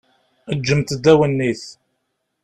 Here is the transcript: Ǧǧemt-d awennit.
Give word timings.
Ǧǧemt-d 0.57 1.05
awennit. 1.11 1.63